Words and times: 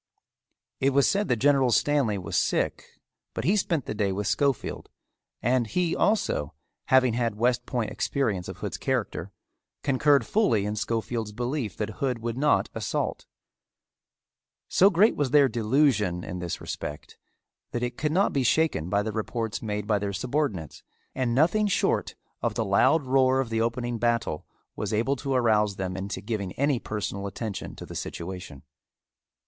It 0.79 0.93
was 0.93 1.07
said 1.07 1.27
that 1.27 1.35
General 1.35 1.69
Stanley 1.69 2.17
was 2.17 2.35
sick 2.35 2.87
but 3.35 3.43
he 3.43 3.55
spent 3.55 3.85
the 3.85 3.93
day 3.93 4.11
with 4.11 4.25
Schofield 4.25 4.89
and 5.43 5.67
he 5.67 5.95
also, 5.95 6.55
having 6.85 7.13
had 7.13 7.35
West 7.37 7.67
Point 7.67 7.91
experience 7.91 8.47
of 8.47 8.57
Hood's 8.57 8.79
character, 8.79 9.31
concurred 9.83 10.25
fully 10.25 10.65
in 10.65 10.75
Schofield's 10.75 11.33
belief 11.33 11.77
that 11.77 11.99
Hood 12.01 12.17
would 12.17 12.35
not 12.35 12.67
assault. 12.73 13.27
So 14.67 14.89
great 14.89 15.15
was 15.15 15.29
their 15.29 15.47
delusion 15.47 16.23
in 16.23 16.39
this 16.39 16.59
respect 16.59 17.19
that 17.69 17.83
it 17.83 17.95
could 17.95 18.11
not 18.11 18.33
be 18.33 18.41
shaken 18.41 18.89
by 18.89 19.03
the 19.03 19.11
reports 19.11 19.61
made 19.61 19.85
by 19.85 19.99
their 19.99 20.13
subordinates, 20.13 20.81
and 21.13 21.35
nothing 21.35 21.67
short 21.67 22.15
of 22.41 22.55
the 22.55 22.65
loud 22.65 23.03
roar 23.05 23.39
of 23.39 23.51
the 23.51 23.61
opening 23.61 23.99
battle 23.99 24.47
was 24.75 24.93
able 24.93 25.15
to 25.17 25.35
arouse 25.35 25.75
them 25.75 25.95
into 25.95 26.21
giving 26.21 26.53
any 26.53 26.79
personal 26.79 27.27
attention 27.27 27.75
to 27.75 27.85
the 27.85 27.93
situation. 27.93 28.63